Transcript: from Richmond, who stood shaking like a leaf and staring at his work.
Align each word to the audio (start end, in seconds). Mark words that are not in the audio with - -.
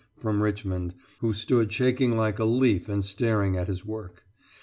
from 0.17 0.41
Richmond, 0.41 0.95
who 1.19 1.31
stood 1.31 1.71
shaking 1.71 2.17
like 2.17 2.39
a 2.39 2.43
leaf 2.43 2.89
and 2.89 3.05
staring 3.05 3.55
at 3.55 3.67
his 3.67 3.85
work. 3.85 4.25